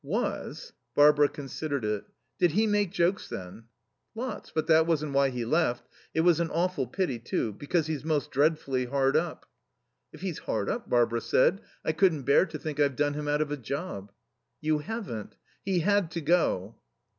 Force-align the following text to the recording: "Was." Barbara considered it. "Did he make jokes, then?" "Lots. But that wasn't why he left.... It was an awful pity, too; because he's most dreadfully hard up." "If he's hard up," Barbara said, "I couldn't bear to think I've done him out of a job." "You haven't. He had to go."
"Was." 0.03 0.73
Barbara 0.95 1.29
considered 1.29 1.85
it. 1.85 2.05
"Did 2.39 2.53
he 2.53 2.65
make 2.65 2.91
jokes, 2.91 3.29
then?" 3.29 3.65
"Lots. 4.15 4.49
But 4.49 4.65
that 4.65 4.87
wasn't 4.87 5.13
why 5.13 5.29
he 5.29 5.45
left.... 5.45 5.87
It 6.15 6.21
was 6.21 6.39
an 6.39 6.49
awful 6.49 6.87
pity, 6.87 7.19
too; 7.19 7.53
because 7.53 7.85
he's 7.85 8.03
most 8.03 8.31
dreadfully 8.31 8.85
hard 8.85 9.15
up." 9.15 9.45
"If 10.11 10.21
he's 10.21 10.39
hard 10.39 10.69
up," 10.69 10.89
Barbara 10.89 11.21
said, 11.21 11.61
"I 11.85 11.91
couldn't 11.91 12.23
bear 12.23 12.47
to 12.47 12.57
think 12.57 12.79
I've 12.79 12.95
done 12.95 13.13
him 13.13 13.27
out 13.27 13.41
of 13.41 13.51
a 13.51 13.57
job." 13.57 14.11
"You 14.59 14.79
haven't. 14.79 15.35
He 15.63 15.81
had 15.81 16.09
to 16.13 16.21
go." 16.21 16.77